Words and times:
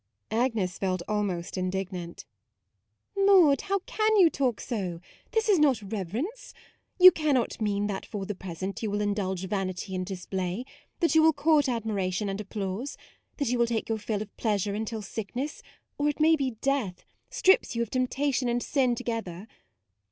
Agnes 0.31 0.79
felt 0.79 1.03
almost 1.07 1.59
indignant." 1.59 2.25
Maude, 3.15 3.61
how 3.61 3.77
can 3.85 4.15
you 4.15 4.31
talk 4.31 4.59
so? 4.59 4.99
this 5.29 5.47
is 5.47 5.59
not 5.59 5.79
reverence. 5.91 6.55
You 6.99 7.11
cannot 7.11 7.61
mean 7.61 7.85
that 7.85 8.07
for 8.07 8.25
the 8.25 8.33
present 8.33 8.81
you 8.81 8.89
will 8.89 8.99
indulge 9.01 9.45
vanity 9.45 9.93
and 9.93 10.03
display; 10.03 10.65
that 11.01 11.13
you 11.13 11.21
will 11.21 11.33
court 11.33 11.69
admiration 11.69 12.29
and 12.29 12.41
applause; 12.41 12.97
that 13.37 13.49
you 13.49 13.59
will 13.59 13.67
take 13.67 13.89
your 13.89 13.99
fill 13.99 14.23
of 14.23 14.35
pleas 14.37 14.65
ure 14.65 14.73
until 14.73 15.03
sickness, 15.03 15.61
or 15.99 16.09
it 16.09 16.19
may 16.19 16.35
be 16.35 16.49
death, 16.61 16.79
MAUDE 16.79 16.95
75 16.95 17.05
strips 17.29 17.75
you 17.75 17.83
of 17.83 17.91
temptation 17.91 18.49
and 18.49 18.63
sin 18.63 18.95
to 18.95 19.03
gether. 19.03 19.47